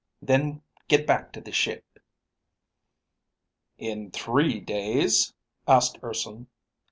Then 0.19 0.63
get 0.87 1.05
back 1.05 1.31
to 1.33 1.41
the 1.41 1.51
ship." 1.51 1.99
"In 3.77 4.09
three 4.09 4.59
days?" 4.59 5.31
asked 5.67 5.99
Urson. 6.03 6.47